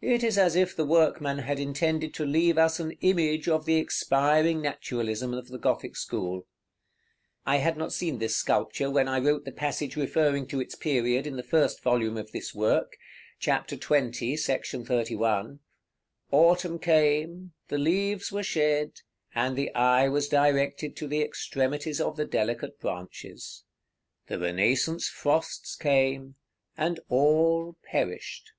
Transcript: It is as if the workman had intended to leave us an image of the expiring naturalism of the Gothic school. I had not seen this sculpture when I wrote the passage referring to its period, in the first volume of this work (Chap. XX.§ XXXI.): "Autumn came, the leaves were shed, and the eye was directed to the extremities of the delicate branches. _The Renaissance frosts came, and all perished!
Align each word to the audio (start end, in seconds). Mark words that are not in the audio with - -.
It 0.00 0.22
is 0.22 0.38
as 0.38 0.54
if 0.54 0.76
the 0.76 0.84
workman 0.86 1.38
had 1.38 1.58
intended 1.58 2.14
to 2.14 2.24
leave 2.24 2.56
us 2.56 2.78
an 2.78 2.92
image 3.00 3.48
of 3.48 3.64
the 3.64 3.78
expiring 3.78 4.62
naturalism 4.62 5.34
of 5.34 5.48
the 5.48 5.58
Gothic 5.58 5.96
school. 5.96 6.46
I 7.44 7.56
had 7.56 7.76
not 7.76 7.92
seen 7.92 8.18
this 8.20 8.36
sculpture 8.36 8.88
when 8.92 9.08
I 9.08 9.18
wrote 9.18 9.44
the 9.44 9.50
passage 9.50 9.96
referring 9.96 10.46
to 10.48 10.60
its 10.60 10.76
period, 10.76 11.26
in 11.26 11.34
the 11.34 11.42
first 11.42 11.82
volume 11.82 12.16
of 12.16 12.30
this 12.30 12.54
work 12.54 12.96
(Chap. 13.40 13.66
XX.§ 13.66 13.78
XXXI.): 15.18 15.58
"Autumn 16.30 16.78
came, 16.78 17.52
the 17.66 17.78
leaves 17.78 18.30
were 18.30 18.44
shed, 18.44 19.00
and 19.34 19.56
the 19.58 19.74
eye 19.74 20.08
was 20.08 20.28
directed 20.28 20.94
to 20.94 21.08
the 21.08 21.22
extremities 21.22 22.00
of 22.00 22.16
the 22.16 22.24
delicate 22.24 22.78
branches. 22.78 23.64
_The 24.28 24.40
Renaissance 24.40 25.08
frosts 25.08 25.74
came, 25.74 26.36
and 26.76 27.00
all 27.08 27.76
perished! 27.82 28.52